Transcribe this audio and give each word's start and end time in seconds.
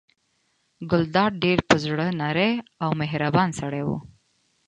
ګلداد 0.89 1.31
ډېر 1.43 1.59
په 1.69 1.75
زړه 1.83 2.05
نری 2.19 2.51
او 2.83 2.89
مهربان 3.01 3.49
سړی 3.59 3.83
و. 3.87 3.89